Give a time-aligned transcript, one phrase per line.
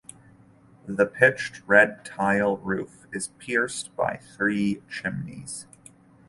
[0.87, 5.67] The pitched red tile roof is pierced by three chimneys.